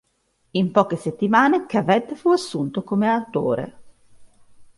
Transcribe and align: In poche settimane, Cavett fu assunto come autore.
In 0.53 0.71
poche 0.71 0.95
settimane, 0.95 1.67
Cavett 1.67 2.15
fu 2.15 2.29
assunto 2.31 2.81
come 2.83 3.07
autore. 3.07 3.79